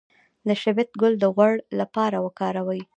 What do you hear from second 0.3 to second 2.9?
د شبت ګل د غوړ لپاره وکاروئ